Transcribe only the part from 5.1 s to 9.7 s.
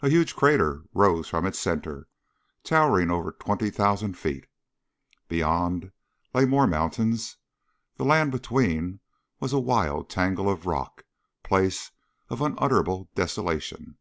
Beyond lay more mountains. The land between was a